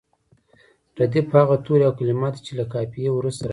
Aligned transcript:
ردیف 0.99 1.27
هغه 1.37 1.55
توري 1.65 1.83
او 1.87 1.93
کلمات 1.99 2.33
دي 2.35 2.41
چې 2.45 2.51
له 2.59 2.65
قافیې 2.73 3.09
وروسته 3.13 3.41
راځي. 3.43 3.49